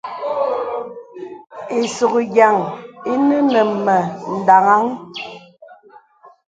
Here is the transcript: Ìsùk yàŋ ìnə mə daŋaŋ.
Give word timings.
Ìsùk 1.81 2.13
yàŋ 2.37 2.55
ìnə 3.11 3.61
mə 3.85 3.95
daŋaŋ. 4.45 4.85